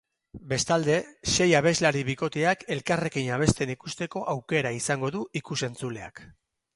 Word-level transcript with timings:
Bestalde, 0.51 0.93
sei 1.33 1.45
abeslari 1.57 2.01
bikoteak 2.07 2.65
elkarrekin 2.75 3.29
abesten 3.35 3.73
ikusteko 3.73 4.23
aukera 4.33 4.73
izango 4.79 5.13
du 5.17 5.23
ikusentzuleak. 5.41 6.23